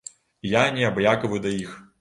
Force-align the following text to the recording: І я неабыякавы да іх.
І 0.45 0.53
я 0.53 0.63
неабыякавы 0.79 1.45
да 1.47 1.57
іх. 1.63 1.81